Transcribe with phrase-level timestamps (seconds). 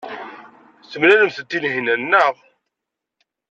[0.89, 2.35] Temlalemt-d Tunhinan, naɣ?